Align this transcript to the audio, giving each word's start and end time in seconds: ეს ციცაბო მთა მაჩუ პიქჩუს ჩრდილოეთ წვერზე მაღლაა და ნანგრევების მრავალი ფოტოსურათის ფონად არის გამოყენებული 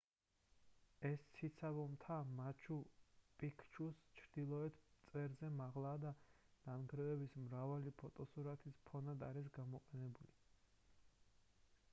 ეს 1.09 1.25
ციცაბო 1.33 1.83
მთა 1.91 2.15
მაჩუ 2.39 2.77
პიქჩუს 3.43 3.99
ჩრდილოეთ 4.21 4.81
წვერზე 5.11 5.51
მაღლაა 5.59 6.01
და 6.07 6.15
ნანგრევების 6.71 7.37
მრავალი 7.45 7.95
ფოტოსურათის 8.03 8.83
ფონად 8.91 9.29
არის 9.31 9.55
გამოყენებული 9.61 10.37